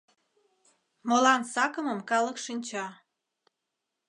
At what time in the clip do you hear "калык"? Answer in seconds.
2.09-2.37